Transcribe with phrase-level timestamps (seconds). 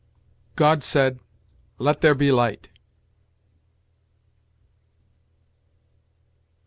[0.55, 1.19] "God said,
[1.77, 2.69] Let there be light."